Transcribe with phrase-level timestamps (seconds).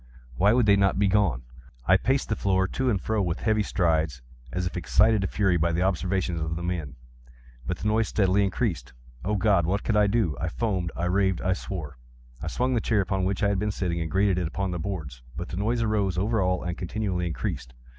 [0.35, 1.43] Why would they not be gone?
[1.85, 5.57] I paced the floor to and fro with heavy strides, as if excited to fury
[5.57, 8.93] by the observations of the men—but the noise steadily increased.
[9.23, 9.67] Oh God!
[9.67, 10.35] what could I do?
[10.41, 11.99] I foamed—I raved—I swore!
[12.41, 14.79] I swung the chair upon which I had been sitting, and grated it upon the
[14.79, 17.75] boards, but the noise arose over all and continually increased.